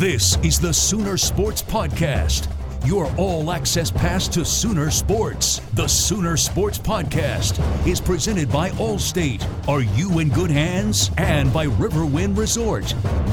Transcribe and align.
This 0.00 0.38
is 0.38 0.58
the 0.58 0.72
Sooner 0.72 1.18
Sports 1.18 1.60
Podcast, 1.60 2.48
your 2.86 3.14
all 3.18 3.52
access 3.52 3.90
pass 3.90 4.28
to 4.28 4.46
Sooner 4.46 4.90
Sports. 4.90 5.58
The 5.74 5.86
Sooner 5.86 6.38
Sports 6.38 6.78
Podcast 6.78 7.60
is 7.86 8.00
presented 8.00 8.50
by 8.50 8.70
Allstate. 8.70 9.46
Are 9.68 9.82
you 9.82 10.20
in 10.20 10.30
good 10.30 10.50
hands? 10.50 11.10
And 11.18 11.52
by 11.52 11.66
Riverwind 11.66 12.38
Resort. 12.38 12.84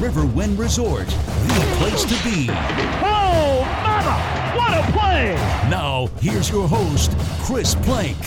Riverwind 0.01 0.59
Resort, 0.59 1.07
the 1.07 1.75
place 1.77 2.03
to 2.03 2.29
be. 2.29 2.47
Oh, 2.49 3.63
mama! 3.85 4.57
What 4.57 4.73
a 4.73 4.91
play! 4.91 5.35
Now, 5.69 6.07
here's 6.19 6.49
your 6.49 6.67
host, 6.67 7.17
Chris 7.43 7.75
Plank. 7.75 8.17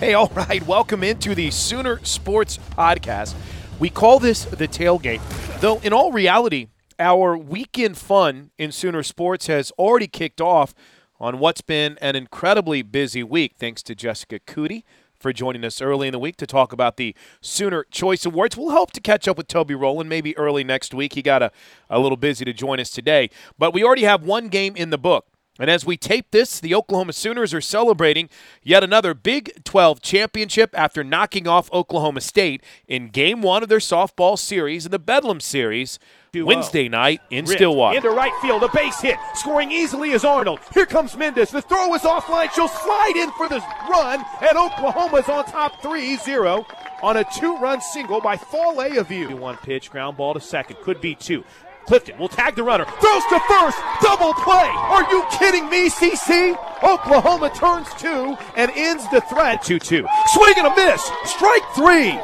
Hey, 0.00 0.14
all 0.14 0.32
right, 0.34 0.66
welcome 0.66 1.04
into 1.04 1.34
the 1.34 1.50
Sooner 1.50 2.02
Sports 2.02 2.58
Podcast. 2.70 3.34
We 3.78 3.90
call 3.90 4.20
this 4.20 4.46
the 4.46 4.66
tailgate, 4.66 5.20
though 5.60 5.80
in 5.80 5.92
all 5.92 6.12
reality, 6.12 6.68
our 7.02 7.36
weekend 7.36 7.98
fun 7.98 8.52
in 8.58 8.70
Sooner 8.70 9.02
Sports 9.02 9.48
has 9.48 9.72
already 9.72 10.06
kicked 10.06 10.40
off 10.40 10.72
on 11.18 11.40
what's 11.40 11.60
been 11.60 11.98
an 12.00 12.14
incredibly 12.14 12.82
busy 12.82 13.24
week. 13.24 13.54
Thanks 13.58 13.82
to 13.84 13.94
Jessica 13.96 14.38
Cootie 14.38 14.84
for 15.18 15.32
joining 15.32 15.64
us 15.64 15.82
early 15.82 16.06
in 16.06 16.12
the 16.12 16.18
week 16.20 16.36
to 16.36 16.46
talk 16.46 16.72
about 16.72 16.96
the 16.96 17.14
Sooner 17.40 17.84
Choice 17.90 18.24
Awards. 18.24 18.56
We'll 18.56 18.70
hope 18.70 18.92
to 18.92 19.00
catch 19.00 19.26
up 19.26 19.36
with 19.36 19.48
Toby 19.48 19.74
Rowland 19.74 20.08
maybe 20.08 20.36
early 20.38 20.62
next 20.62 20.94
week. 20.94 21.14
He 21.14 21.22
got 21.22 21.42
a, 21.42 21.50
a 21.90 21.98
little 21.98 22.16
busy 22.16 22.44
to 22.44 22.52
join 22.52 22.78
us 22.78 22.90
today. 22.90 23.30
But 23.58 23.74
we 23.74 23.82
already 23.82 24.04
have 24.04 24.24
one 24.24 24.46
game 24.46 24.76
in 24.76 24.90
the 24.90 24.98
book. 24.98 25.26
And 25.58 25.68
as 25.68 25.84
we 25.84 25.96
tape 25.96 26.30
this, 26.30 26.60
the 26.60 26.74
Oklahoma 26.74 27.12
Sooners 27.12 27.52
are 27.52 27.60
celebrating 27.60 28.30
yet 28.62 28.82
another 28.82 29.12
Big 29.12 29.64
12 29.64 30.00
championship 30.00 30.70
after 30.72 31.04
knocking 31.04 31.46
off 31.46 31.70
Oklahoma 31.72 32.20
State 32.20 32.62
in 32.86 33.08
game 33.08 33.42
one 33.42 33.62
of 33.62 33.68
their 33.68 33.78
softball 33.78 34.38
series 34.38 34.86
in 34.86 34.92
the 34.92 34.98
Bedlam 34.98 35.40
Series 35.40 35.98
Wednesday 36.34 36.88
night 36.88 37.20
in 37.28 37.44
Ripped 37.44 37.58
Stillwater. 37.58 37.96
Into 37.96 38.08
right 38.08 38.32
field, 38.40 38.62
a 38.62 38.68
base 38.68 38.98
hit. 39.02 39.18
Scoring 39.34 39.70
easily 39.70 40.12
is 40.12 40.24
Arnold. 40.24 40.60
Here 40.72 40.86
comes 40.86 41.14
Mendes. 41.14 41.50
The 41.50 41.60
throw 41.60 41.94
is 41.94 42.00
offline. 42.02 42.50
She'll 42.54 42.68
slide 42.68 43.12
in 43.16 43.30
for 43.32 43.50
the 43.50 43.58
run, 43.90 44.24
and 44.40 44.56
Oklahoma's 44.56 45.28
on 45.28 45.44
top 45.44 45.82
3 45.82 46.16
0 46.16 46.66
on 47.02 47.18
a 47.18 47.24
two 47.38 47.58
run 47.58 47.82
single 47.82 48.22
by 48.22 48.38
Fale 48.38 48.76
Aviu. 48.76 49.38
One 49.38 49.58
pitch, 49.58 49.90
ground 49.90 50.16
ball 50.16 50.32
to 50.32 50.40
second. 50.40 50.76
Could 50.76 51.02
be 51.02 51.14
two. 51.14 51.44
Clifton 51.84 52.18
will 52.18 52.28
tag 52.28 52.56
the 52.56 52.62
runner. 52.62 52.86
Throws 52.86 53.24
to 53.28 53.40
first. 53.40 53.76
Double 54.00 54.32
play. 54.32 54.70
Are 54.72 55.02
you 55.12 55.26
kidding 55.38 55.68
me, 55.68 55.90
CC? 55.90 56.56
Oklahoma 56.82 57.50
turns 57.54 57.88
two 57.98 58.38
and 58.56 58.70
ends 58.74 59.06
the 59.10 59.20
threat. 59.20 59.62
2 59.62 59.78
2. 59.78 60.06
Swing 60.28 60.54
and 60.56 60.68
a 60.68 60.76
miss. 60.76 61.02
Strike 61.24 61.62
three. 61.74 62.18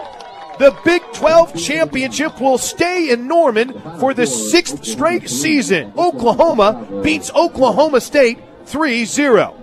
The 0.59 0.77
Big 0.85 1.03
12 1.13 1.55
championship 1.57 2.41
will 2.41 2.59
stay 2.59 3.11
in 3.11 3.29
Norman 3.29 3.81
for 4.01 4.13
the 4.13 4.27
sixth 4.27 4.85
straight 4.85 5.29
season. 5.29 5.93
Oklahoma 5.97 7.01
beats 7.03 7.31
Oklahoma 7.33 8.01
State 8.01 8.39
3 8.67 9.05
0. 9.05 9.58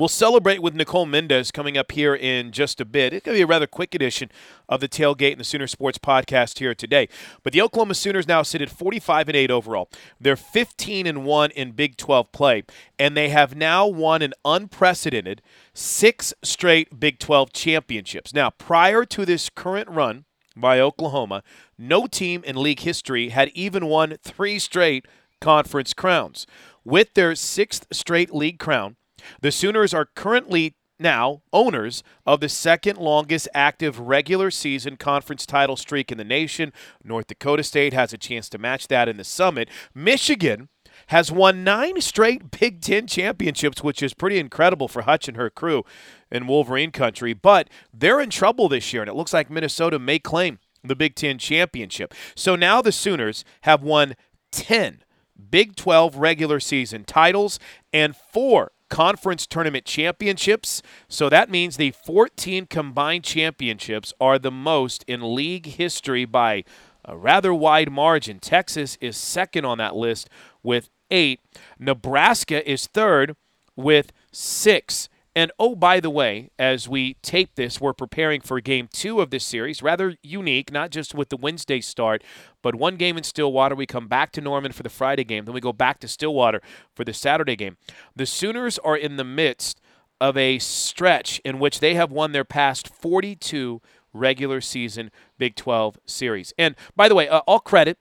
We'll 0.00 0.08
celebrate 0.08 0.62
with 0.62 0.74
Nicole 0.74 1.04
Mendes 1.04 1.50
coming 1.50 1.76
up 1.76 1.92
here 1.92 2.14
in 2.14 2.52
just 2.52 2.80
a 2.80 2.86
bit. 2.86 3.12
It's 3.12 3.22
going 3.22 3.34
to 3.34 3.38
be 3.38 3.42
a 3.42 3.46
rather 3.46 3.66
quick 3.66 3.94
edition 3.94 4.30
of 4.66 4.80
the 4.80 4.88
Tailgate 4.88 5.32
and 5.32 5.40
the 5.40 5.44
Sooner 5.44 5.66
Sports 5.66 5.98
podcast 5.98 6.58
here 6.58 6.74
today. 6.74 7.06
But 7.42 7.52
the 7.52 7.60
Oklahoma 7.60 7.92
Sooners 7.92 8.26
now 8.26 8.40
sit 8.40 8.62
at 8.62 8.70
45 8.70 9.28
and 9.28 9.36
8 9.36 9.50
overall. 9.50 9.90
They're 10.18 10.36
15 10.36 11.06
and 11.06 11.26
1 11.26 11.50
in 11.50 11.72
Big 11.72 11.98
12 11.98 12.32
play, 12.32 12.62
and 12.98 13.14
they 13.14 13.28
have 13.28 13.54
now 13.54 13.86
won 13.86 14.22
an 14.22 14.32
unprecedented 14.42 15.42
six 15.74 16.32
straight 16.42 16.98
Big 16.98 17.18
12 17.18 17.52
championships. 17.52 18.32
Now, 18.32 18.48
prior 18.48 19.04
to 19.04 19.26
this 19.26 19.50
current 19.50 19.90
run 19.90 20.24
by 20.56 20.80
Oklahoma, 20.80 21.42
no 21.76 22.06
team 22.06 22.42
in 22.44 22.56
league 22.56 22.80
history 22.80 23.28
had 23.28 23.50
even 23.50 23.84
won 23.84 24.16
three 24.22 24.58
straight 24.58 25.04
conference 25.42 25.92
crowns. 25.92 26.46
With 26.86 27.12
their 27.12 27.34
sixth 27.34 27.86
straight 27.92 28.34
league 28.34 28.58
crown, 28.58 28.96
the 29.40 29.52
Sooners 29.52 29.94
are 29.94 30.06
currently 30.14 30.74
now 31.00 31.42
owners 31.52 32.02
of 32.26 32.40
the 32.40 32.48
second 32.48 32.98
longest 32.98 33.48
active 33.54 33.98
regular 33.98 34.50
season 34.50 34.96
conference 34.96 35.46
title 35.46 35.76
streak 35.76 36.12
in 36.12 36.18
the 36.18 36.24
nation. 36.24 36.72
North 37.02 37.26
Dakota 37.26 37.62
State 37.64 37.94
has 37.94 38.12
a 38.12 38.18
chance 38.18 38.48
to 38.50 38.58
match 38.58 38.88
that 38.88 39.08
in 39.08 39.16
the 39.16 39.24
summit. 39.24 39.68
Michigan 39.94 40.68
has 41.06 41.32
won 41.32 41.64
nine 41.64 42.00
straight 42.00 42.50
Big 42.50 42.80
Ten 42.82 43.06
championships, 43.06 43.82
which 43.82 44.02
is 44.02 44.14
pretty 44.14 44.38
incredible 44.38 44.88
for 44.88 45.02
Hutch 45.02 45.26
and 45.26 45.36
her 45.36 45.50
crew 45.50 45.84
in 46.30 46.46
Wolverine 46.46 46.90
country. 46.90 47.32
But 47.32 47.68
they're 47.92 48.20
in 48.20 48.30
trouble 48.30 48.68
this 48.68 48.92
year, 48.92 49.02
and 49.02 49.08
it 49.08 49.14
looks 49.14 49.32
like 49.32 49.50
Minnesota 49.50 49.98
may 49.98 50.18
claim 50.18 50.58
the 50.84 50.96
Big 50.96 51.14
Ten 51.14 51.38
championship. 51.38 52.14
So 52.34 52.54
now 52.54 52.82
the 52.82 52.92
Sooners 52.92 53.44
have 53.62 53.82
won 53.82 54.14
10 54.52 55.04
Big 55.50 55.74
12 55.74 56.16
regular 56.16 56.60
season 56.60 57.04
titles 57.04 57.58
and 57.92 58.14
four 58.14 58.72
conference 58.90 59.46
tournament 59.46 59.86
championships. 59.86 60.82
So 61.08 61.30
that 61.30 61.48
means 61.48 61.76
the 61.76 61.92
14 61.92 62.66
combined 62.66 63.24
championships 63.24 64.12
are 64.20 64.38
the 64.38 64.50
most 64.50 65.04
in 65.06 65.34
league 65.34 65.66
history 65.66 66.26
by 66.26 66.64
a 67.04 67.16
rather 67.16 67.54
wide 67.54 67.90
margin. 67.90 68.38
Texas 68.38 68.98
is 69.00 69.16
second 69.16 69.64
on 69.64 69.78
that 69.78 69.96
list 69.96 70.28
with 70.62 70.90
eight. 71.10 71.40
Nebraska 71.78 72.68
is 72.70 72.86
third 72.86 73.36
with 73.74 74.12
six. 74.32 75.08
And 75.40 75.50
oh, 75.58 75.74
by 75.74 76.00
the 76.00 76.10
way, 76.10 76.50
as 76.58 76.86
we 76.86 77.14
tape 77.22 77.54
this, 77.54 77.80
we're 77.80 77.94
preparing 77.94 78.42
for 78.42 78.60
game 78.60 78.90
two 78.92 79.22
of 79.22 79.30
this 79.30 79.42
series. 79.42 79.82
Rather 79.82 80.16
unique, 80.22 80.70
not 80.70 80.90
just 80.90 81.14
with 81.14 81.30
the 81.30 81.38
Wednesday 81.38 81.80
start, 81.80 82.22
but 82.60 82.74
one 82.74 82.96
game 82.96 83.16
in 83.16 83.22
Stillwater. 83.22 83.74
We 83.74 83.86
come 83.86 84.06
back 84.06 84.32
to 84.32 84.42
Norman 84.42 84.72
for 84.72 84.82
the 84.82 84.90
Friday 84.90 85.24
game. 85.24 85.46
Then 85.46 85.54
we 85.54 85.62
go 85.62 85.72
back 85.72 85.98
to 86.00 86.08
Stillwater 86.08 86.60
for 86.94 87.06
the 87.06 87.14
Saturday 87.14 87.56
game. 87.56 87.78
The 88.14 88.26
Sooners 88.26 88.78
are 88.80 88.98
in 88.98 89.16
the 89.16 89.24
midst 89.24 89.80
of 90.20 90.36
a 90.36 90.58
stretch 90.58 91.40
in 91.42 91.58
which 91.58 91.80
they 91.80 91.94
have 91.94 92.12
won 92.12 92.32
their 92.32 92.44
past 92.44 92.86
42 92.86 93.80
regular 94.12 94.60
season 94.60 95.10
Big 95.38 95.56
12 95.56 96.00
series. 96.04 96.52
And 96.58 96.76
by 96.94 97.08
the 97.08 97.14
way, 97.14 97.30
uh, 97.30 97.38
all 97.46 97.60
credit 97.60 97.96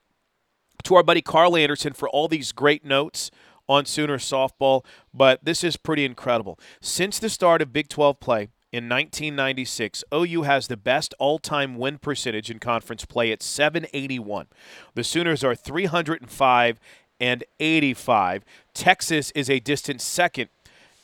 to 0.83 0.95
our 0.95 1.03
buddy 1.03 1.22
Carl 1.22 1.55
Anderson 1.55 1.94
for 1.94 2.09
all 2.09 2.28
these 2.28 2.51
great 2.51 2.83
notes 2.83 3.31
on 3.69 3.85
Sooner 3.85 4.18
softball, 4.18 4.84
but 5.13 5.46
this 5.46 5.63
is 5.63 5.78
pretty 5.78 6.03
incredible. 6.03 6.59
Since 6.81 7.19
the 7.19 7.30
start 7.30 7.62
of 7.62 7.72
Big 7.72 7.88
12 7.88 8.19
play 8.19 8.50
in 8.72 8.90
1996, 8.90 10.03
OU 10.13 10.41
has 10.41 10.68
the 10.68 10.75
best 10.75 11.13
all 11.19 11.40
time 11.40 11.78
win 11.78 12.00
percentage 12.00 12.50
in 12.50 12.59
conference 12.59 13.06
play 13.06 13.31
at 13.31 13.44
781. 13.44 14.47
The 14.96 15.03
Sooners 15.03 15.44
are 15.44 15.53
305 15.56 16.79
and 17.19 17.44
85. 17.59 18.44
Texas 18.74 19.29
is 19.31 19.50
a 19.50 19.59
distant 19.59 20.00
second 20.02 20.50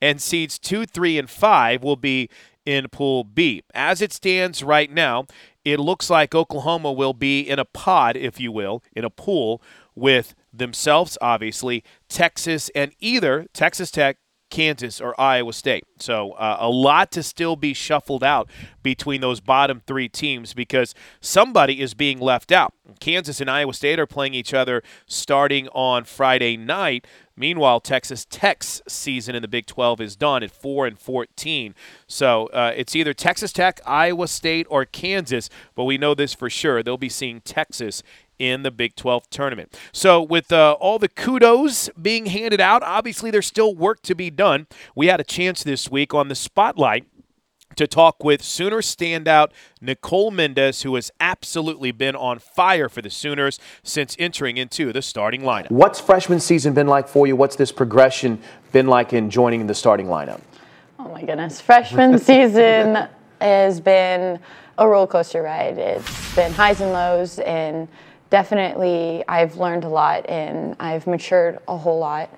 and 0.00 0.20
seeds 0.20 0.58
two, 0.58 0.86
three, 0.86 1.18
and 1.18 1.30
five 1.30 1.82
will 1.82 1.96
be 1.96 2.28
in 2.66 2.88
Pool 2.88 3.24
B. 3.24 3.62
As 3.74 4.00
it 4.00 4.12
stands 4.12 4.62
right 4.62 4.90
now, 4.90 5.26
it 5.64 5.80
looks 5.80 6.10
like 6.10 6.34
Oklahoma 6.34 6.92
will 6.92 7.14
be 7.14 7.40
in 7.40 7.58
a 7.58 7.64
pod, 7.64 8.16
if 8.16 8.40
you 8.40 8.52
will, 8.52 8.82
in 8.94 9.04
a 9.04 9.10
pool 9.10 9.62
with 9.94 10.34
themselves, 10.52 11.16
obviously, 11.20 11.82
Texas, 12.08 12.70
and 12.74 12.92
either 13.00 13.46
Texas 13.52 13.90
Tech, 13.90 14.18
Kansas 14.54 15.00
or 15.00 15.20
Iowa 15.20 15.52
State. 15.52 15.84
So 15.98 16.30
uh, 16.32 16.58
a 16.60 16.70
lot 16.70 17.10
to 17.12 17.24
still 17.24 17.56
be 17.56 17.74
shuffled 17.74 18.22
out 18.22 18.48
between 18.84 19.20
those 19.20 19.40
bottom 19.40 19.82
three 19.84 20.08
teams 20.08 20.54
because 20.54 20.94
somebody 21.20 21.80
is 21.80 21.92
being 21.92 22.20
left 22.20 22.52
out. 22.52 22.72
Kansas 23.00 23.40
and 23.40 23.50
Iowa 23.50 23.74
State 23.74 23.98
are 23.98 24.06
playing 24.06 24.32
each 24.32 24.54
other 24.54 24.84
starting 25.06 25.66
on 25.70 26.04
Friday 26.04 26.56
night. 26.56 27.04
Meanwhile, 27.36 27.80
Texas 27.80 28.24
Tech's 28.30 28.80
season 28.86 29.34
in 29.34 29.42
the 29.42 29.48
Big 29.48 29.66
12 29.66 30.00
is 30.00 30.14
done 30.14 30.44
at 30.44 30.52
4 30.52 30.86
and 30.86 30.96
14. 30.96 31.74
So 32.06 32.46
uh, 32.46 32.72
it's 32.76 32.94
either 32.94 33.12
Texas 33.12 33.52
Tech, 33.52 33.80
Iowa 33.84 34.28
State, 34.28 34.68
or 34.70 34.84
Kansas, 34.84 35.50
but 35.74 35.82
we 35.82 35.98
know 35.98 36.14
this 36.14 36.32
for 36.32 36.48
sure. 36.48 36.80
They'll 36.80 36.96
be 36.96 37.08
seeing 37.08 37.40
Texas 37.40 38.04
in 38.38 38.62
the 38.62 38.70
Big 38.70 38.96
12 38.96 39.28
tournament. 39.30 39.76
So, 39.92 40.22
with 40.22 40.52
uh, 40.52 40.72
all 40.80 40.98
the 40.98 41.08
kudos 41.08 41.88
being 42.00 42.26
handed 42.26 42.60
out, 42.60 42.82
obviously 42.82 43.30
there's 43.30 43.46
still 43.46 43.74
work 43.74 44.02
to 44.02 44.14
be 44.14 44.30
done. 44.30 44.66
We 44.94 45.06
had 45.06 45.20
a 45.20 45.24
chance 45.24 45.62
this 45.62 45.90
week 45.90 46.14
on 46.14 46.28
the 46.28 46.34
spotlight 46.34 47.06
to 47.76 47.86
talk 47.86 48.22
with 48.22 48.42
Sooner 48.42 48.80
standout 48.80 49.50
Nicole 49.80 50.30
Mendes, 50.30 50.82
who 50.82 50.94
has 50.94 51.10
absolutely 51.20 51.92
been 51.92 52.14
on 52.14 52.38
fire 52.38 52.88
for 52.88 53.02
the 53.02 53.10
Sooners 53.10 53.58
since 53.82 54.16
entering 54.18 54.56
into 54.56 54.92
the 54.92 55.02
starting 55.02 55.42
lineup. 55.42 55.70
What's 55.70 56.00
freshman 56.00 56.40
season 56.40 56.74
been 56.74 56.86
like 56.86 57.08
for 57.08 57.26
you? 57.26 57.36
What's 57.36 57.56
this 57.56 57.72
progression 57.72 58.40
been 58.72 58.86
like 58.86 59.12
in 59.12 59.30
joining 59.30 59.66
the 59.66 59.74
starting 59.74 60.06
lineup? 60.06 60.40
Oh 60.98 61.08
my 61.08 61.22
goodness, 61.22 61.60
freshman 61.60 62.18
season 62.20 63.08
has 63.40 63.80
been 63.80 64.38
a 64.78 64.88
roller 64.88 65.06
coaster 65.06 65.42
ride. 65.42 65.78
It's 65.78 66.34
been 66.34 66.52
highs 66.52 66.80
and 66.80 66.92
lows, 66.92 67.38
and 67.40 67.88
definitely 68.34 69.22
I've 69.28 69.58
learned 69.58 69.84
a 69.84 69.88
lot 69.88 70.28
and 70.28 70.74
I've 70.80 71.06
matured 71.06 71.60
a 71.68 71.76
whole 71.76 72.00
lot, 72.00 72.28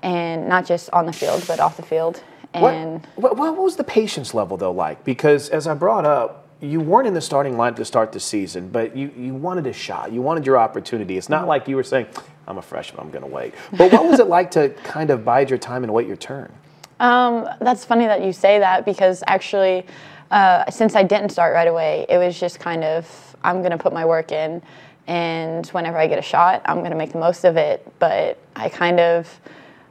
and 0.00 0.48
not 0.48 0.64
just 0.64 0.88
on 0.90 1.04
the 1.04 1.12
field, 1.12 1.42
but 1.48 1.58
off 1.58 1.76
the 1.76 1.82
field. 1.82 2.22
And 2.54 3.04
what, 3.16 3.36
what, 3.36 3.54
what 3.54 3.64
was 3.64 3.74
the 3.74 3.82
patience 3.82 4.34
level 4.34 4.56
though 4.56 4.70
like? 4.70 5.02
Because 5.02 5.48
as 5.48 5.66
I 5.66 5.74
brought 5.74 6.04
up, 6.04 6.46
you 6.60 6.78
weren't 6.78 7.08
in 7.08 7.14
the 7.14 7.20
starting 7.20 7.56
line 7.56 7.74
to 7.74 7.84
start 7.84 8.12
the 8.12 8.20
season, 8.20 8.68
but 8.68 8.96
you, 8.96 9.10
you 9.16 9.34
wanted 9.34 9.66
a 9.66 9.72
shot. 9.72 10.12
You 10.12 10.22
wanted 10.22 10.46
your 10.46 10.58
opportunity. 10.58 11.18
It's 11.18 11.28
not 11.28 11.48
like 11.48 11.66
you 11.66 11.74
were 11.74 11.82
saying, 11.82 12.06
I'm 12.46 12.58
a 12.58 12.62
freshman, 12.62 13.00
I'm 13.00 13.10
going 13.10 13.24
to 13.24 13.28
wait. 13.28 13.52
But 13.76 13.90
what 13.90 14.04
was 14.04 14.20
it 14.20 14.28
like 14.28 14.52
to 14.52 14.68
kind 14.84 15.10
of 15.10 15.24
bide 15.24 15.50
your 15.50 15.58
time 15.58 15.82
and 15.82 15.92
wait 15.92 16.06
your 16.06 16.16
turn? 16.16 16.52
Um, 17.00 17.48
that's 17.60 17.84
funny 17.84 18.06
that 18.06 18.22
you 18.22 18.32
say 18.32 18.60
that 18.60 18.84
because 18.84 19.24
actually, 19.26 19.86
uh, 20.30 20.70
since 20.70 20.94
I 20.94 21.02
didn't 21.02 21.30
start 21.30 21.52
right 21.52 21.66
away, 21.66 22.06
it 22.08 22.18
was 22.18 22.38
just 22.38 22.60
kind 22.60 22.84
of 22.84 23.32
I'm 23.42 23.58
going 23.58 23.72
to 23.72 23.78
put 23.78 23.92
my 23.92 24.04
work 24.04 24.30
in, 24.30 24.62
and 25.06 25.66
whenever 25.68 25.98
I 25.98 26.06
get 26.06 26.18
a 26.18 26.22
shot, 26.22 26.62
I'm 26.64 26.78
going 26.78 26.90
to 26.90 26.96
make 26.96 27.12
the 27.12 27.18
most 27.18 27.44
of 27.44 27.56
it. 27.56 27.90
But 27.98 28.38
I 28.56 28.68
kind 28.68 29.00
of 29.00 29.40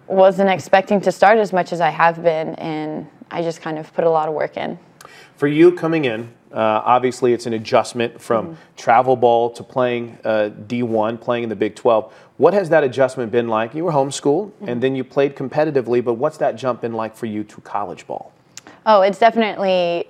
wasn't 0.07 0.49
expecting 0.49 1.01
to 1.01 1.11
start 1.11 1.37
as 1.37 1.53
much 1.53 1.73
as 1.73 1.81
I 1.81 1.89
have 1.89 2.23
been, 2.23 2.55
and 2.55 3.07
I 3.29 3.41
just 3.41 3.61
kind 3.61 3.77
of 3.77 3.93
put 3.93 4.03
a 4.03 4.09
lot 4.09 4.27
of 4.27 4.33
work 4.33 4.57
in. 4.57 4.77
For 5.35 5.47
you 5.47 5.71
coming 5.71 6.05
in, 6.05 6.31
uh, 6.53 6.81
obviously 6.83 7.33
it's 7.33 7.45
an 7.45 7.53
adjustment 7.53 8.21
from 8.21 8.47
mm-hmm. 8.47 8.55
travel 8.75 9.15
ball 9.15 9.49
to 9.51 9.63
playing 9.63 10.17
uh, 10.23 10.49
D1, 10.67 11.19
playing 11.21 11.43
in 11.43 11.49
the 11.49 11.55
Big 11.55 11.75
12. 11.75 12.13
What 12.37 12.53
has 12.53 12.69
that 12.69 12.83
adjustment 12.83 13.31
been 13.31 13.47
like? 13.47 13.73
You 13.73 13.85
were 13.85 13.91
homeschooled 13.91 14.51
mm-hmm. 14.51 14.67
and 14.67 14.83
then 14.83 14.95
you 14.95 15.03
played 15.03 15.35
competitively, 15.35 16.03
but 16.03 16.15
what's 16.15 16.37
that 16.37 16.55
jump 16.55 16.81
been 16.81 16.93
like 16.93 17.15
for 17.15 17.25
you 17.25 17.43
to 17.45 17.61
college 17.61 18.05
ball? 18.05 18.33
Oh, 18.85 19.01
it's 19.01 19.19
definitely 19.19 20.07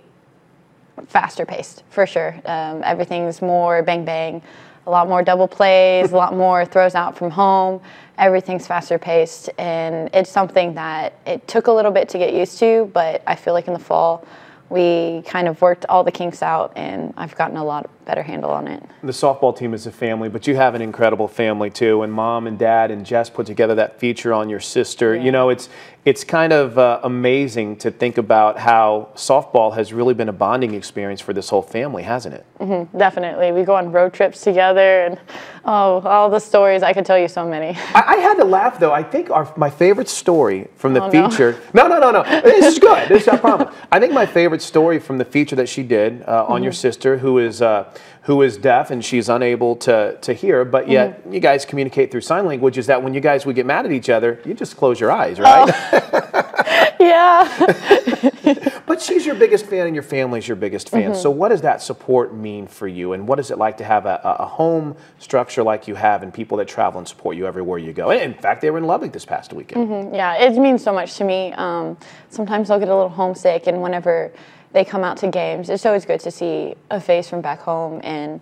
faster 1.08 1.46
paced 1.46 1.84
for 1.90 2.06
sure. 2.06 2.36
Um, 2.46 2.82
everything's 2.84 3.42
more 3.42 3.84
bang 3.84 4.06
bang, 4.06 4.42
a 4.88 4.90
lot 4.90 5.08
more 5.08 5.24
double 5.24 5.48
plays, 5.48 6.12
a 6.12 6.16
lot 6.16 6.36
more 6.36 6.66
throws 6.66 6.96
out 6.96 7.18
from 7.18 7.30
home. 7.30 7.82
Everything's 8.18 8.68
faster 8.68 9.00
paced, 9.00 9.50
and 9.58 10.10
it's 10.14 10.30
something 10.30 10.74
that 10.76 11.14
it 11.26 11.48
took 11.48 11.68
a 11.68 11.72
little 11.72 11.92
bit 11.92 12.10
to 12.10 12.18
get 12.18 12.34
used 12.34 12.60
to, 12.60 12.90
but 12.94 13.24
I 13.26 13.36
feel 13.36 13.54
like 13.54 13.68
in 13.68 13.74
the 13.74 13.80
fall 13.80 14.26
we 14.70 15.22
kind 15.26 15.48
of 15.48 15.62
worked 15.62 15.86
all 15.90 16.04
the 16.04 16.12
kinks 16.12 16.42
out, 16.42 16.72
and 16.76 17.14
I've 17.18 17.36
gotten 17.36 17.58
a 17.58 17.64
lot 17.64 17.90
better 18.12 18.24
handle 18.24 18.52
on 18.52 18.68
it. 18.68 18.84
The 19.04 19.14
softball 19.14 19.58
team 19.58 19.74
is 19.74 19.88
a 19.88 19.92
family, 19.92 20.28
but 20.28 20.46
you 20.46 20.54
have 20.58 20.76
an 20.76 20.82
incredible 20.82 21.30
family 21.30 21.70
too. 21.70 22.02
And 22.02 22.12
mom 22.12 22.46
and 22.46 22.60
dad 22.60 22.92
and 22.92 23.06
Jess 23.06 23.30
put 23.30 23.46
together 23.46 23.74
that 23.76 24.02
feature 24.02 24.34
on 24.34 24.50
your 24.50 24.60
sister. 24.60 25.16
Yeah. 25.16 25.24
You 25.24 25.32
know, 25.32 25.48
it's 25.48 25.70
it's 26.04 26.24
kind 26.24 26.52
of 26.52 26.80
uh, 26.80 27.00
amazing 27.04 27.76
to 27.78 27.92
think 27.92 28.18
about 28.18 28.58
how 28.58 29.10
softball 29.14 29.76
has 29.76 29.94
really 29.94 30.16
been 30.16 30.30
a 30.30 30.34
bonding 30.34 30.74
experience 30.74 31.22
for 31.22 31.32
this 31.32 31.48
whole 31.48 31.62
family, 31.62 32.02
hasn't 32.02 32.34
it? 32.34 32.46
Mm-hmm, 32.60 32.98
definitely. 32.98 33.52
We 33.52 33.64
go 33.64 33.76
on 33.76 33.92
road 33.92 34.12
trips 34.12 34.42
together, 34.42 35.06
and 35.06 35.20
oh, 35.64 36.00
all 36.00 36.30
the 36.32 36.40
stories. 36.40 36.82
I 36.82 36.92
could 36.92 37.06
tell 37.06 37.20
you 37.20 37.28
so 37.28 37.48
many. 37.48 37.78
I, 37.94 38.04
I 38.08 38.16
had 38.18 38.34
to 38.36 38.44
laugh 38.44 38.80
though. 38.80 38.92
I 38.92 39.04
think 39.04 39.30
our 39.30 39.54
my 39.56 39.70
favorite 39.70 40.10
story 40.10 40.68
from 40.76 40.94
the 40.94 41.04
oh, 41.04 41.12
feature. 41.12 41.62
No. 41.74 41.88
no, 41.88 42.00
no, 42.00 42.12
no, 42.12 42.24
no. 42.24 42.42
this 42.42 42.66
is 42.66 42.80
good. 42.80 43.08
This 43.08 43.28
I 43.28 43.38
promise. 43.38 43.74
I 43.92 44.00
think 44.00 44.12
my 44.12 44.26
favorite 44.26 44.62
story 44.62 45.00
from 45.00 45.18
the 45.18 45.26
feature 45.26 45.56
that 45.56 45.70
she 45.70 45.84
did 45.84 46.24
uh, 46.24 46.46
on 46.46 46.56
mm-hmm. 46.56 46.64
your 46.64 46.74
sister, 46.74 47.18
who 47.18 47.38
is. 47.38 47.62
Uh, 47.62 47.94
who 48.24 48.42
is 48.42 48.58
deaf 48.58 48.92
and 48.92 49.04
she's 49.04 49.30
unable 49.30 49.76
to, 49.78 50.18
to 50.22 50.34
hear, 50.34 50.64
but 50.64 50.88
yet 50.88 51.22
mm-hmm. 51.22 51.34
you 51.34 51.40
guys 51.40 51.66
communicate 51.66 52.12
through 52.12 52.22
sign 52.22 52.46
language, 52.46 52.78
is 52.78 52.88
that 52.88 53.02
when 53.02 53.14
you 53.14 53.20
guys 53.20 53.46
would 53.46 53.56
get 53.56 53.66
mad 53.66 53.86
at 53.86 53.92
each 53.92 54.10
other, 54.10 54.40
you 54.46 54.54
just 54.54 54.78
close 54.78 55.00
your 55.00 55.12
eyes, 55.12 55.40
right? 55.40 55.74
Oh. 55.94 56.52
yeah. 57.00 58.82
but 58.86 59.02
she's 59.02 59.26
your 59.26 59.36
biggest 59.36 59.66
fan 59.66 59.88
and 59.88 59.96
your 59.96 60.04
family's 60.04 60.48
your 60.48 60.56
biggest 60.56 60.90
fan. 60.90 61.12
Mm-hmm. 61.12 61.22
So, 61.22 61.30
what 61.30 61.50
does 61.50 61.62
that 61.62 61.82
support 61.82 62.34
mean 62.34 62.68
for 62.68 62.88
you? 62.88 63.14
And 63.14 63.28
what 63.28 63.40
is 63.40 63.52
it 63.52 63.58
like 63.58 63.78
to 63.78 63.84
have 63.84 64.06
a, 64.06 64.20
a, 64.24 64.46
home 64.46 64.96
structure 65.18 65.64
like 65.64 65.88
you 65.88 65.96
have 65.96 66.24
and 66.24 66.34
people 66.34 66.58
that 66.58 66.68
travel 66.68 67.00
and 67.00 67.08
support 67.08 67.36
you 67.36 67.48
everywhere 67.48 67.80
you 67.80 67.94
go? 67.94 68.12
And 68.12 68.22
in 68.22 68.40
fact, 68.40 68.62
they 68.62 68.70
were 68.70 68.78
in 68.78 68.86
Lubbock 68.86 69.14
this 69.14 69.26
past 69.26 69.54
weekend. 69.54 69.88
Mm-hmm. 69.88 70.16
Yeah, 70.16 70.36
it 70.36 70.58
means 70.58 70.84
so 70.84 70.94
much 70.94 71.16
to 71.16 71.24
me. 71.24 71.54
Um, 71.54 71.98
sometimes 72.30 72.70
I'll 72.70 72.80
get 72.80 72.90
a 72.90 72.96
little 72.96 73.10
homesick, 73.10 73.68
and 73.68 73.82
whenever 73.82 74.32
they 74.74 74.86
come 74.86 75.04
out 75.04 75.18
to 75.18 75.28
games. 75.28 75.70
It's 75.70 75.86
always 75.86 76.06
good 76.06 76.20
to 76.22 76.32
see 76.32 76.76
a 76.90 77.00
face 77.00 77.30
from 77.30 77.42
back 77.42 77.60
home, 77.60 78.02
and 78.04 78.42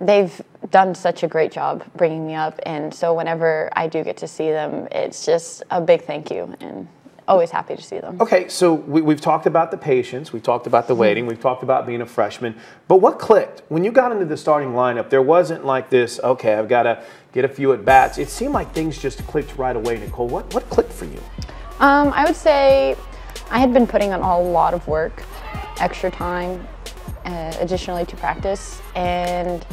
they've 0.00 0.40
done 0.70 0.94
such 0.94 1.22
a 1.22 1.28
great 1.28 1.52
job 1.52 1.84
bringing 1.96 2.26
me 2.26 2.34
up. 2.34 2.60
And 2.64 2.92
so 2.92 3.14
whenever 3.14 3.70
I 3.72 3.86
do 3.86 4.04
get 4.04 4.16
to 4.18 4.28
see 4.28 4.50
them, 4.50 4.88
it's 4.90 5.24
just 5.24 5.62
a 5.70 5.80
big 5.80 6.02
thank 6.02 6.30
you, 6.30 6.54
and 6.60 6.88
always 7.26 7.50
happy 7.50 7.74
to 7.74 7.82
see 7.82 7.98
them. 7.98 8.20
Okay, 8.20 8.48
so 8.48 8.74
we, 8.74 9.02
have 9.12 9.20
talked 9.20 9.46
about 9.46 9.70
the 9.70 9.78
patience, 9.78 10.32
we've 10.32 10.42
talked 10.42 10.66
about 10.66 10.86
the 10.88 10.94
waiting, 10.94 11.26
we've 11.26 11.40
talked 11.40 11.62
about 11.62 11.86
being 11.86 12.02
a 12.02 12.06
freshman, 12.06 12.54
but 12.86 12.96
what 12.96 13.18
clicked 13.18 13.62
when 13.68 13.82
you 13.82 13.92
got 13.92 14.12
into 14.12 14.26
the 14.26 14.36
starting 14.36 14.70
lineup? 14.70 15.08
There 15.08 15.22
wasn't 15.22 15.64
like 15.64 15.88
this. 15.88 16.20
Okay, 16.22 16.54
I've 16.54 16.68
got 16.68 16.82
to 16.82 17.02
get 17.32 17.44
a 17.46 17.48
few 17.48 17.72
at 17.72 17.84
bats. 17.84 18.18
It 18.18 18.28
seemed 18.28 18.52
like 18.52 18.72
things 18.72 18.98
just 18.98 19.26
clicked 19.26 19.56
right 19.56 19.74
away. 19.74 19.98
Nicole, 19.98 20.28
what 20.28 20.52
what 20.52 20.68
clicked 20.68 20.92
for 20.92 21.06
you? 21.06 21.20
Um, 21.80 22.12
I 22.14 22.24
would 22.24 22.36
say 22.36 22.96
I 23.50 23.58
had 23.58 23.72
been 23.72 23.86
putting 23.86 24.12
on 24.12 24.20
a 24.20 24.38
lot 24.38 24.74
of 24.74 24.86
work 24.86 25.24
extra 25.78 26.10
time 26.10 26.66
uh, 27.24 27.54
additionally 27.60 28.04
to 28.06 28.16
practice 28.16 28.80
and 28.94 29.64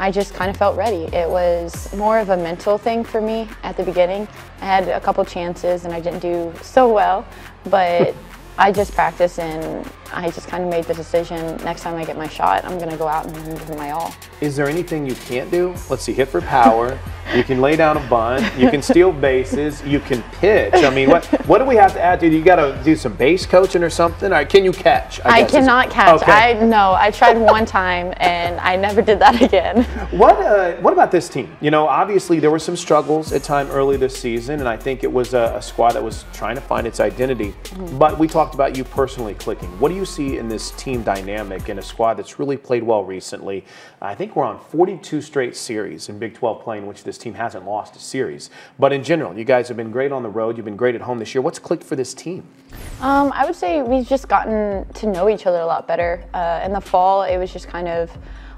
I 0.00 0.12
just 0.12 0.32
kind 0.32 0.48
of 0.48 0.56
felt 0.56 0.76
ready. 0.76 1.04
It 1.14 1.28
was 1.28 1.92
more 1.94 2.20
of 2.20 2.28
a 2.28 2.36
mental 2.36 2.78
thing 2.78 3.02
for 3.02 3.20
me 3.20 3.48
at 3.64 3.76
the 3.76 3.82
beginning. 3.82 4.28
I 4.60 4.66
had 4.66 4.88
a 4.88 5.00
couple 5.00 5.24
chances 5.24 5.84
and 5.84 5.92
I 5.92 6.00
didn't 6.00 6.20
do 6.20 6.52
so 6.62 6.92
well, 6.92 7.26
but 7.64 8.14
I 8.56 8.70
just 8.70 8.92
practiced 8.94 9.40
and 9.40 9.84
I 10.12 10.30
just 10.30 10.48
kind 10.48 10.64
of 10.64 10.70
made 10.70 10.84
the 10.84 10.94
decision 10.94 11.56
next 11.58 11.82
time 11.82 11.96
I 11.96 12.04
get 12.04 12.16
my 12.16 12.28
shot, 12.28 12.64
I'm 12.64 12.78
going 12.78 12.90
to 12.90 12.96
go 12.96 13.08
out 13.08 13.26
and 13.26 13.34
give 13.58 13.70
it 13.70 13.76
my 13.76 13.90
all. 13.90 14.14
Is 14.40 14.56
there 14.56 14.68
anything 14.68 15.06
you 15.06 15.14
can't 15.14 15.50
do? 15.50 15.74
Let's 15.90 16.02
see, 16.02 16.12
hit 16.12 16.28
for 16.28 16.40
power. 16.40 16.98
you 17.34 17.44
can 17.44 17.60
lay 17.60 17.76
down 17.76 17.96
a 17.96 18.08
bunt. 18.08 18.44
You 18.58 18.70
can 18.70 18.82
steal 18.82 19.12
bases. 19.12 19.82
You 19.84 20.00
can 20.00 20.22
pitch. 20.40 20.74
I 20.74 20.90
mean, 20.90 21.10
what 21.10 21.26
what 21.46 21.58
do 21.58 21.64
we 21.64 21.76
have 21.76 21.92
to 21.94 22.00
add 22.00 22.20
to? 22.20 22.28
You 22.28 22.42
got 22.42 22.56
to 22.56 22.80
do 22.84 22.96
some 22.96 23.14
base 23.14 23.44
coaching 23.46 23.82
or 23.82 23.90
something? 23.90 24.32
Or 24.32 24.44
can 24.44 24.64
you 24.64 24.72
catch? 24.72 25.20
I, 25.24 25.40
I 25.40 25.44
cannot 25.44 25.90
catch. 25.90 26.22
Okay. 26.22 26.32
I 26.32 26.52
no. 26.64 26.92
I 26.92 27.10
tried 27.10 27.38
one 27.38 27.66
time 27.66 28.14
and 28.16 28.58
I 28.60 28.76
never 28.76 29.02
did 29.02 29.18
that 29.18 29.40
again. 29.42 29.84
What 30.10 30.36
uh, 30.36 30.76
what 30.76 30.92
about 30.92 31.10
this 31.10 31.28
team? 31.28 31.54
You 31.60 31.70
know, 31.70 31.86
obviously 31.86 32.40
there 32.40 32.50
were 32.50 32.58
some 32.58 32.76
struggles 32.76 33.32
at 33.32 33.42
time 33.42 33.68
early 33.70 33.96
this 33.96 34.16
season, 34.16 34.60
and 34.60 34.68
I 34.68 34.76
think 34.76 35.04
it 35.04 35.12
was 35.12 35.34
a, 35.34 35.54
a 35.56 35.62
squad 35.62 35.92
that 35.92 36.02
was 36.02 36.24
trying 36.32 36.54
to 36.54 36.60
find 36.62 36.86
its 36.86 37.00
identity. 37.00 37.54
Mm-hmm. 37.64 37.98
But 37.98 38.18
we 38.18 38.26
talked 38.26 38.54
about 38.54 38.76
you 38.76 38.84
personally 38.84 39.34
clicking. 39.34 39.68
What 39.80 39.90
do 39.90 39.94
you 39.94 39.97
see 40.04 40.38
in 40.38 40.48
this 40.48 40.70
team 40.72 41.02
dynamic 41.02 41.68
in 41.68 41.78
a 41.78 41.82
squad 41.82 42.14
that's 42.14 42.38
really 42.38 42.56
played 42.56 42.82
well 42.82 43.04
recently? 43.04 43.64
I 44.00 44.14
think 44.14 44.36
we're 44.36 44.44
on 44.44 44.58
42 44.58 45.20
straight 45.20 45.56
series 45.56 46.08
in 46.08 46.18
Big 46.18 46.34
12 46.34 46.62
play 46.62 46.78
in 46.78 46.86
which 46.86 47.04
this 47.04 47.18
team 47.18 47.34
hasn't 47.34 47.64
lost 47.64 47.96
a 47.96 47.98
series. 47.98 48.50
But 48.78 48.92
in 48.92 49.02
general, 49.02 49.36
you 49.36 49.44
guys 49.44 49.68
have 49.68 49.76
been 49.76 49.90
great 49.90 50.12
on 50.12 50.22
the 50.22 50.28
road. 50.28 50.56
You've 50.56 50.64
been 50.64 50.76
great 50.76 50.94
at 50.94 51.00
home 51.00 51.18
this 51.18 51.34
year. 51.34 51.42
What's 51.42 51.58
clicked 51.58 51.84
for 51.84 51.96
this 51.96 52.14
team? 52.14 52.44
Um, 53.00 53.32
I 53.34 53.44
would 53.44 53.56
say 53.56 53.82
we've 53.82 54.06
just 54.06 54.28
gotten 54.28 54.86
to 54.94 55.06
know 55.06 55.28
each 55.28 55.46
other 55.46 55.60
a 55.60 55.66
lot 55.66 55.86
better. 55.86 56.24
Uh, 56.34 56.62
in 56.64 56.72
the 56.72 56.80
fall, 56.80 57.22
it 57.22 57.38
was 57.38 57.52
just 57.52 57.68
kind 57.68 57.88
of 57.88 58.10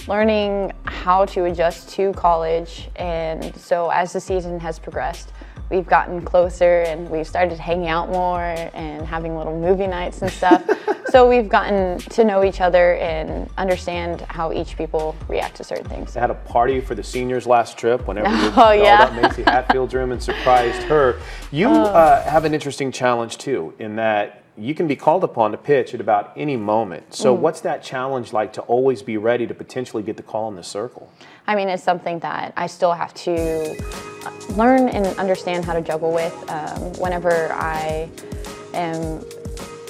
learning 0.09 0.73
how 0.85 1.25
to 1.26 1.44
adjust 1.44 1.90
to 1.90 2.12
college. 2.14 2.88
And 2.97 3.54
so 3.56 3.90
as 3.90 4.12
the 4.12 4.20
season 4.20 4.59
has 4.61 4.78
progressed, 4.78 5.32
we've 5.71 5.87
gotten 5.87 6.21
closer 6.21 6.83
and 6.83 7.09
we've 7.09 7.27
started 7.27 7.59
hanging 7.59 7.89
out 7.89 8.11
more 8.11 8.41
and 8.75 9.07
having 9.07 9.37
little 9.37 9.59
movie 9.59 9.87
nights 9.87 10.21
and 10.23 10.31
stuff. 10.31 10.69
so 11.11 11.29
we've 11.29 11.49
gotten 11.49 11.99
to 11.99 12.25
know 12.25 12.45
each 12.45 12.61
other 12.61 12.95
and 12.97 13.49
understand 13.57 14.23
how 14.23 14.53
each 14.53 14.77
people 14.77 15.15
react 15.29 15.57
to 15.57 15.65
certain 15.65 15.89
things. 15.89 16.17
I 16.17 16.21
had 16.21 16.31
a 16.31 16.35
party 16.35 16.81
for 16.81 16.95
the 16.95 17.03
seniors 17.03 17.47
last 17.47 17.79
trip 17.79 18.07
whenever 18.07 18.29
you 18.29 18.53
oh, 18.57 18.73
yeah. 18.73 19.05
up 19.05 19.15
Macy 19.15 19.45
Hatfield's 19.45 19.95
room 19.95 20.12
and 20.12 20.23
surprised 20.23 20.83
her. 20.83 21.21
You 21.53 21.69
oh. 21.69 21.85
uh, 21.85 22.29
have 22.29 22.45
an 22.45 22.53
interesting 22.53 22.91
challenge 22.91 23.39
too 23.39 23.73
in 23.79 23.97
that 23.97 24.39
you 24.61 24.75
can 24.75 24.87
be 24.87 24.97
called 24.97 25.25
upon 25.25 25.52
to 25.52 25.57
pitch 25.57 25.95
at 25.95 26.00
about 26.00 26.33
any 26.37 26.57
moment. 26.57 27.14
So, 27.14 27.35
mm. 27.35 27.40
what's 27.40 27.61
that 27.62 27.83
challenge 27.83 28.33
like 28.33 28.52
to 28.55 28.61
always 28.62 29.02
be 29.02 29.17
ready 29.17 29.47
to 29.47 29.55
potentially 29.55 30.02
get 30.02 30.17
the 30.17 30.23
call 30.23 30.49
in 30.49 30.57
the 30.57 30.62
circle? 30.62 31.11
I 31.47 31.57
mean, 31.57 31.69
it's 31.69 31.83
something 31.83 32.19
that 32.21 32.52
I 32.57 32.67
still 32.67 32.93
have 32.93 33.14
to 33.14 33.75
learn 34.50 34.88
and 34.88 35.07
understand 35.19 35.64
how 35.64 35.73
to 35.73 35.81
juggle 35.81 36.12
with. 36.12 36.35
Um, 36.50 36.93
whenever 37.00 37.52
I 37.52 38.09
am 38.75 39.25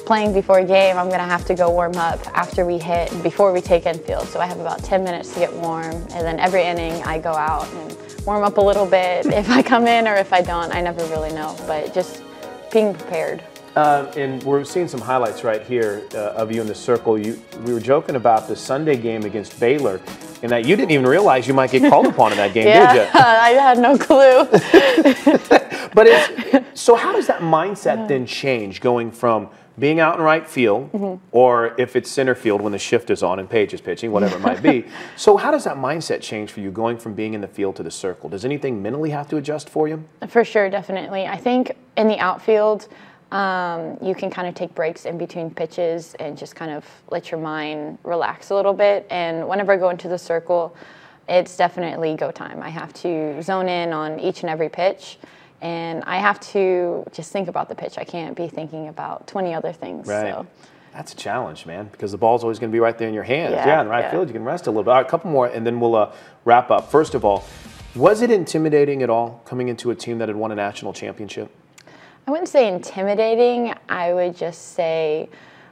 playing 0.06 0.32
before 0.32 0.60
a 0.60 0.64
game, 0.64 0.96
I'm 0.96 1.08
gonna 1.08 1.24
have 1.24 1.44
to 1.46 1.54
go 1.54 1.70
warm 1.70 1.96
up 1.96 2.24
after 2.36 2.64
we 2.64 2.78
hit, 2.78 3.10
before 3.22 3.52
we 3.52 3.60
take 3.60 3.86
infield. 3.86 4.26
So 4.28 4.40
I 4.40 4.46
have 4.46 4.60
about 4.60 4.82
10 4.82 5.04
minutes 5.04 5.32
to 5.34 5.40
get 5.40 5.52
warm, 5.52 5.94
and 5.94 6.26
then 6.26 6.38
every 6.38 6.64
inning 6.64 7.02
I 7.04 7.18
go 7.18 7.32
out 7.32 7.68
and 7.74 7.96
warm 8.24 8.44
up 8.44 8.58
a 8.58 8.60
little 8.60 8.86
bit. 8.86 9.26
if 9.42 9.50
I 9.50 9.62
come 9.62 9.86
in 9.86 10.06
or 10.06 10.14
if 10.14 10.32
I 10.32 10.42
don't, 10.42 10.74
I 10.74 10.80
never 10.80 11.04
really 11.06 11.32
know, 11.32 11.56
but 11.66 11.92
just 11.92 12.22
being 12.72 12.94
prepared. 12.94 13.42
Uh, 13.76 14.10
and 14.16 14.42
we're 14.42 14.64
seeing 14.64 14.88
some 14.88 15.00
highlights 15.00 15.44
right 15.44 15.62
here 15.62 16.02
uh, 16.14 16.32
of 16.32 16.52
you 16.52 16.60
in 16.60 16.66
the 16.66 16.74
circle. 16.74 17.16
You, 17.16 17.40
we 17.64 17.72
were 17.72 17.80
joking 17.80 18.16
about 18.16 18.48
the 18.48 18.56
Sunday 18.56 18.96
game 18.96 19.24
against 19.24 19.58
Baylor, 19.60 20.00
and 20.42 20.50
that 20.50 20.64
you 20.64 20.74
didn't 20.74 20.90
even 20.90 21.06
realize 21.06 21.46
you 21.46 21.54
might 21.54 21.70
get 21.70 21.88
called 21.88 22.06
upon 22.06 22.32
in 22.32 22.38
that 22.38 22.52
game, 22.54 22.66
yeah, 22.66 22.92
did 22.92 23.02
you? 23.02 23.10
I 23.20 23.50
had 23.50 23.78
no 23.78 23.96
clue. 23.96 24.44
but 25.94 26.06
it's, 26.08 26.80
so, 26.80 26.96
how 26.96 27.12
does 27.12 27.28
that 27.28 27.40
mindset 27.40 28.08
then 28.08 28.26
change 28.26 28.80
going 28.80 29.12
from 29.12 29.50
being 29.80 29.98
out 29.98 30.16
in 30.16 30.22
right 30.22 30.46
field, 30.46 30.92
mm-hmm. 30.92 31.24
or 31.32 31.74
if 31.78 31.96
it's 31.96 32.10
center 32.10 32.34
field 32.34 32.60
when 32.60 32.72
the 32.72 32.78
shift 32.78 33.10
is 33.10 33.22
on 33.22 33.38
and 33.38 33.48
Paige 33.48 33.72
is 33.72 33.80
pitching, 33.80 34.12
whatever 34.12 34.36
it 34.36 34.40
might 34.40 34.62
be. 34.62 34.84
So, 35.16 35.36
how 35.36 35.50
does 35.50 35.64
that 35.64 35.76
mindset 35.76 36.20
change 36.20 36.52
for 36.52 36.60
you 36.60 36.70
going 36.70 36.98
from 36.98 37.14
being 37.14 37.34
in 37.34 37.40
the 37.40 37.48
field 37.48 37.76
to 37.76 37.82
the 37.82 37.90
circle? 37.90 38.28
Does 38.28 38.44
anything 38.44 38.82
mentally 38.82 39.10
have 39.10 39.28
to 39.30 39.38
adjust 39.38 39.70
for 39.70 39.88
you? 39.88 40.04
For 40.28 40.44
sure, 40.44 40.68
definitely. 40.68 41.26
I 41.26 41.36
think 41.36 41.76
in 41.96 42.08
the 42.08 42.18
outfield, 42.18 42.88
um, 43.32 43.96
you 44.02 44.14
can 44.14 44.30
kind 44.30 44.48
of 44.48 44.54
take 44.54 44.74
breaks 44.74 45.04
in 45.04 45.18
between 45.18 45.50
pitches 45.50 46.14
and 46.20 46.36
just 46.36 46.56
kind 46.56 46.70
of 46.70 46.84
let 47.10 47.30
your 47.30 47.40
mind 47.40 47.98
relax 48.04 48.50
a 48.50 48.54
little 48.54 48.74
bit. 48.74 49.06
And 49.10 49.48
whenever 49.48 49.72
I 49.72 49.76
go 49.76 49.90
into 49.90 50.08
the 50.08 50.18
circle, 50.18 50.76
it's 51.28 51.56
definitely 51.56 52.16
go 52.16 52.30
time. 52.30 52.62
I 52.62 52.70
have 52.70 52.92
to 52.94 53.40
zone 53.42 53.68
in 53.68 53.92
on 53.92 54.18
each 54.18 54.42
and 54.42 54.50
every 54.50 54.68
pitch 54.68 55.18
and 55.62 56.02
I 56.04 56.18
have 56.18 56.40
to 56.40 57.04
just 57.12 57.32
think 57.32 57.48
about 57.48 57.68
the 57.68 57.74
pitch. 57.74 57.98
I 57.98 58.04
can't 58.04 58.36
be 58.36 58.48
thinking 58.48 58.88
about 58.88 59.26
20 59.26 59.54
other 59.54 59.72
things. 59.72 60.06
Right. 60.06 60.32
So. 60.32 60.46
That's 60.92 61.12
a 61.12 61.16
challenge, 61.16 61.66
man, 61.66 61.88
because 61.92 62.10
the 62.10 62.18
ball's 62.18 62.42
always 62.42 62.58
going 62.58 62.70
to 62.70 62.74
be 62.74 62.80
right 62.80 62.96
there 62.96 63.06
in 63.06 63.14
your 63.14 63.22
hands. 63.22 63.52
Yeah, 63.52 63.66
yeah 63.66 63.80
in 63.80 63.88
right 63.88 64.04
yeah. 64.04 64.10
field, 64.10 64.28
you 64.28 64.32
can 64.32 64.44
rest 64.44 64.66
a 64.66 64.70
little 64.70 64.82
bit. 64.82 64.90
All 64.90 64.96
right, 64.96 65.06
a 65.06 65.08
couple 65.08 65.30
more, 65.30 65.46
and 65.46 65.64
then 65.64 65.78
we'll 65.78 65.94
uh, 65.94 66.12
wrap 66.44 66.70
up. 66.70 66.90
First 66.90 67.14
of 67.14 67.24
all, 67.24 67.44
was 67.94 68.22
it 68.22 68.30
intimidating 68.30 69.02
at 69.02 69.10
all 69.10 69.40
coming 69.44 69.68
into 69.68 69.90
a 69.90 69.94
team 69.94 70.18
that 70.18 70.28
had 70.28 70.36
won 70.36 70.50
a 70.50 70.54
national 70.56 70.92
championship? 70.92 71.54
I 72.26 72.30
wouldn't 72.30 72.48
say 72.48 72.68
intimidating. 72.68 73.74
I 73.88 74.12
would 74.12 74.36
just 74.36 74.74
say 74.74 75.28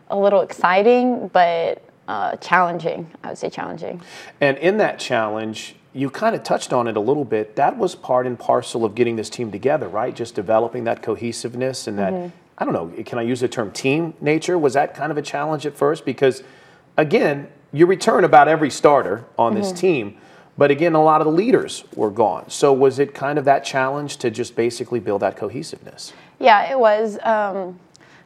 a 0.08 0.18
little 0.18 0.40
exciting, 0.40 1.28
but 1.28 1.82
uh, 2.08 2.36
challenging. 2.36 3.10
I 3.22 3.28
would 3.28 3.38
say 3.38 3.50
challenging. 3.50 4.00
And 4.40 4.56
in 4.58 4.78
that 4.78 4.98
challenge, 4.98 5.76
you 5.92 6.10
kind 6.10 6.34
of 6.34 6.42
touched 6.42 6.72
on 6.72 6.86
it 6.86 6.96
a 6.96 7.00
little 7.00 7.24
bit. 7.24 7.56
That 7.56 7.76
was 7.76 7.94
part 7.94 8.26
and 8.26 8.38
parcel 8.38 8.84
of 8.84 8.94
getting 8.94 9.16
this 9.16 9.30
team 9.30 9.50
together, 9.50 9.88
right? 9.88 10.14
Just 10.14 10.34
developing 10.34 10.84
that 10.84 11.02
cohesiveness 11.02 11.86
and 11.86 11.98
that, 11.98 12.12
mm-hmm. 12.12 12.36
I 12.56 12.64
don't 12.64 12.74
know, 12.74 13.02
can 13.04 13.18
I 13.18 13.22
use 13.22 13.40
the 13.40 13.48
term 13.48 13.70
team 13.72 14.14
nature? 14.20 14.58
Was 14.58 14.74
that 14.74 14.94
kind 14.94 15.10
of 15.10 15.18
a 15.18 15.22
challenge 15.22 15.66
at 15.66 15.76
first? 15.76 16.04
Because, 16.04 16.42
again, 16.96 17.48
you 17.72 17.86
return 17.86 18.24
about 18.24 18.48
every 18.48 18.70
starter 18.70 19.24
on 19.38 19.52
mm-hmm. 19.52 19.62
this 19.62 19.72
team, 19.72 20.18
but 20.58 20.72
again, 20.72 20.94
a 20.94 21.02
lot 21.02 21.20
of 21.20 21.26
the 21.26 21.32
leaders 21.32 21.84
were 21.94 22.10
gone. 22.10 22.50
So, 22.50 22.72
was 22.72 22.98
it 22.98 23.14
kind 23.14 23.38
of 23.38 23.44
that 23.46 23.64
challenge 23.64 24.18
to 24.18 24.30
just 24.30 24.56
basically 24.56 25.00
build 25.00 25.22
that 25.22 25.36
cohesiveness? 25.36 26.12
Yeah, 26.40 26.70
it 26.70 26.78
was. 26.78 27.14
Um, 27.22 27.78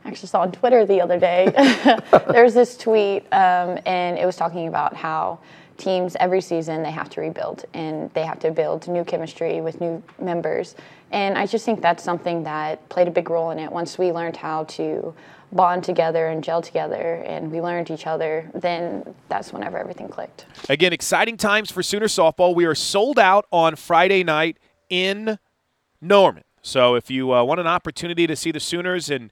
I 0.04 0.08
actually 0.08 0.28
saw 0.28 0.40
on 0.40 0.50
Twitter 0.50 0.84
the 0.84 1.00
other 1.00 1.20
day. 1.20 1.52
There's 2.32 2.54
this 2.54 2.76
tweet, 2.76 3.22
um, 3.32 3.78
and 3.86 4.18
it 4.18 4.26
was 4.26 4.34
talking 4.34 4.66
about 4.66 4.96
how 4.96 5.38
teams 5.76 6.16
every 6.20 6.40
season 6.40 6.82
they 6.82 6.90
have 6.90 7.10
to 7.10 7.20
rebuild 7.20 7.64
and 7.74 8.12
they 8.14 8.24
have 8.24 8.38
to 8.38 8.50
build 8.50 8.86
new 8.88 9.04
chemistry 9.04 9.60
with 9.60 9.80
new 9.80 10.02
members. 10.20 10.74
And 11.10 11.36
I 11.36 11.46
just 11.46 11.64
think 11.64 11.80
that's 11.80 12.02
something 12.02 12.44
that 12.44 12.88
played 12.88 13.08
a 13.08 13.10
big 13.10 13.30
role 13.30 13.50
in 13.50 13.58
it. 13.58 13.70
Once 13.70 13.98
we 13.98 14.12
learned 14.12 14.36
how 14.36 14.64
to 14.64 15.14
bond 15.52 15.84
together 15.84 16.28
and 16.28 16.42
gel 16.42 16.62
together 16.62 17.22
and 17.26 17.50
we 17.50 17.60
learned 17.60 17.90
each 17.90 18.06
other, 18.06 18.50
then 18.54 19.14
that's 19.28 19.52
whenever 19.52 19.78
everything 19.78 20.08
clicked. 20.08 20.46
Again, 20.68 20.92
exciting 20.92 21.36
times 21.36 21.70
for 21.70 21.82
Sooner 21.82 22.06
softball. 22.06 22.54
We 22.54 22.64
are 22.64 22.74
sold 22.74 23.18
out 23.18 23.46
on 23.52 23.76
Friday 23.76 24.24
night 24.24 24.56
in 24.88 25.38
Norman. 26.00 26.44
So 26.62 26.94
if 26.94 27.10
you 27.10 27.34
uh, 27.34 27.44
want 27.44 27.60
an 27.60 27.66
opportunity 27.66 28.26
to 28.26 28.36
see 28.36 28.50
the 28.50 28.60
Sooners 28.60 29.10
and 29.10 29.30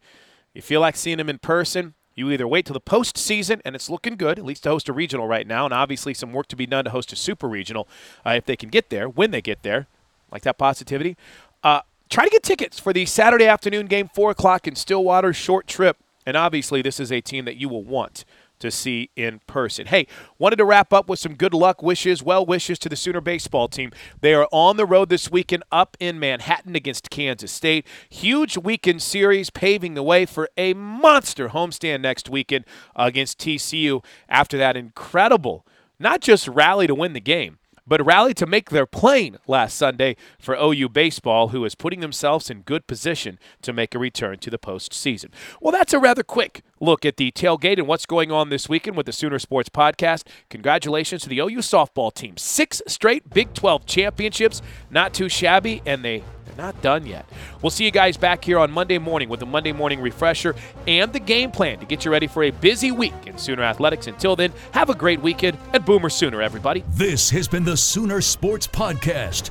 you 0.53 0.63
feel 0.63 0.81
like 0.81 0.97
seeing 0.97 1.19
them 1.19 1.29
in 1.29 1.39
person, 1.39 1.95
you 2.15 2.31
either 2.31 2.47
wait 2.47 2.67
till 2.67 2.75
the 2.75 2.81
postseason, 2.81 3.61
and 3.65 3.75
it's 3.75 3.89
looking 3.89 4.17
good, 4.17 4.39
at 4.39 4.45
least 4.45 4.65
to 4.65 4.69
host 4.69 4.89
a 4.89 4.93
regional 4.93 5.27
right 5.27 5.47
now, 5.47 5.65
and 5.65 5.73
obviously 5.73 6.13
some 6.13 6.33
work 6.33 6.49
to 6.49 6.57
be 6.57 6.67
done 6.67 6.85
to 6.85 6.91
host 6.91 7.13
a 7.13 7.17
super 7.17 7.49
regional 7.49 7.89
uh, 8.27 8.31
if 8.31 8.45
they 8.45 8.57
can 8.57 8.69
get 8.69 8.91
there, 8.91 9.09
when 9.09 9.31
they 9.31 9.41
get 9.41 9.63
there, 9.63 9.87
like 10.31 10.43
that 10.43 10.59
positivity. 10.59 11.17
Uh, 11.63 11.81
try 12.09 12.25
to 12.25 12.31
get 12.31 12.43
tickets 12.43 12.79
for 12.79 12.93
the 12.93 13.07
Saturday 13.07 13.47
afternoon 13.47 13.87
game, 13.87 14.11
4 14.13 14.33
o'clock 14.33 14.67
in 14.67 14.75
Stillwater, 14.75 15.33
short 15.33 15.67
trip. 15.67 15.97
And 16.31 16.37
obviously, 16.37 16.81
this 16.81 17.01
is 17.01 17.11
a 17.11 17.21
team 17.21 17.45
that 17.45 17.57
you 17.57 17.69
will 17.69 17.83
want 17.83 18.25
to 18.61 18.71
see 18.71 19.11
in 19.17 19.41
person. 19.49 19.87
Hey, 19.87 20.07
wanted 20.39 20.57
to 20.57 20.65
wrap 20.65 20.93
up 20.93 21.09
with 21.09 21.19
some 21.19 21.35
good 21.35 21.53
luck 21.53 21.83
wishes, 21.83 22.23
well 22.23 22.47
wishes 22.47 22.79
to 22.79 22.89
the 22.89 22.95
Sooner 22.95 23.21
baseball 23.21 23.67
team. 23.67 23.91
They 24.21 24.33
are 24.33 24.47
on 24.53 24.77
the 24.77 24.87
road 24.87 25.09
this 25.09 25.29
weekend 25.29 25.65
up 25.73 25.97
in 25.99 26.21
Manhattan 26.21 26.77
against 26.77 27.11
Kansas 27.11 27.51
State. 27.51 27.85
Huge 28.09 28.57
weekend 28.57 29.03
series 29.03 29.51
paving 29.51 29.95
the 29.95 30.05
way 30.05 30.25
for 30.25 30.49
a 30.57 30.73
monster 30.73 31.49
homestand 31.49 32.03
next 32.03 32.31
weekend 32.31 32.65
against 32.95 33.41
TCU 33.41 34.05
after 34.29 34.57
that 34.57 34.77
incredible, 34.77 35.67
not 35.99 36.21
just 36.21 36.47
rally 36.47 36.87
to 36.87 36.95
win 36.95 37.13
the 37.13 37.21
game, 37.21 37.59
but 37.91 38.07
rallied 38.07 38.37
to 38.37 38.47
make 38.47 38.71
their 38.71 38.87
plane 38.87 39.37
last 39.49 39.77
Sunday 39.77 40.15
for 40.39 40.55
OU 40.55 40.91
baseball, 40.91 41.49
who 41.49 41.65
is 41.65 41.75
putting 41.75 41.99
themselves 41.99 42.49
in 42.49 42.63
good 42.63 42.87
position 42.87 43.37
to 43.63 43.73
make 43.73 43.97
a 43.97 43.99
return 43.99 44.39
to 44.39 44.49
the 44.49 44.59
postseason. 44.59 45.31
Well, 45.61 45.73
that's 45.73 45.93
a 45.93 45.99
rather 45.99 46.23
quick 46.23 46.63
look 46.81 47.05
at 47.05 47.17
the 47.19 47.31
tailgate 47.31 47.79
and 47.79 47.87
what's 47.87 48.07
going 48.07 48.33
on 48.33 48.49
this 48.49 48.69
weekend 48.69 48.97
with 48.97 49.07
the 49.07 49.13
Sooner 49.13 49.39
Sports 49.39 49.69
Podcast. 49.69 50.27
Congratulations 50.49 51.23
to 51.23 51.29
the 51.29 51.39
OU 51.39 51.59
softball 51.59 52.13
team. 52.13 52.37
Six 52.37 52.83
straight 52.87 53.29
Big 53.31 53.53
12 53.55 53.87
championships. 53.87 54.63
Not 54.91 55.15
too 55.15 55.29
shabby, 55.29 55.83
and 55.87 56.05
they 56.05 56.21
are 56.21 56.57
not 56.57 56.81
done 56.83 57.07
yet. 57.07 57.27
We'll 57.63 57.71
see 57.71 57.85
you 57.85 57.91
guys 57.91 58.17
back 58.17 58.45
here 58.45 58.59
on 58.59 58.71
Monday 58.71 58.99
morning 58.99 59.29
with 59.29 59.41
the 59.41 59.47
Monday 59.47 59.73
morning 59.73 60.01
refresher 60.01 60.55
and 60.89 61.13
the 61.13 61.21
game 61.21 61.51
plan 61.51 61.79
to 61.79 61.87
get 61.87 62.05
you 62.05 62.11
ready 62.11 62.27
for 62.27 62.43
a 62.45 62.51
busy 62.51 62.91
week 62.91 63.15
in 63.27 63.37
Sooner 63.39 63.63
Athletics. 63.63 64.07
Until 64.07 64.35
then, 64.35 64.53
have 64.73 64.91
a 64.91 64.95
great 64.95 65.21
weekend 65.21 65.59
and 65.73 65.85
Boomer 65.85 66.09
Sooner, 66.09 66.41
everybody. 66.41 66.83
This 66.89 67.31
has 67.31 67.47
been 67.47 67.65
the 67.65 67.77
Sooner 67.77 68.21
Sports 68.21 68.67
Podcast. 68.67 69.51